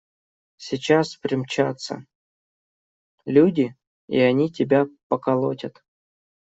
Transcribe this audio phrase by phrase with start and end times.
[0.57, 2.07] Сейчас примчатся…
[3.25, 3.75] люди,
[4.07, 5.83] и они тебя поколотят.